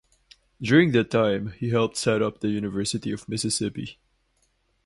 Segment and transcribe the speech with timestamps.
[0.59, 3.99] During that time, he helped set up the University of Mississippi.